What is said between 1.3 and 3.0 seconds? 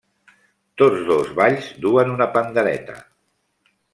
balls duen una pandereta.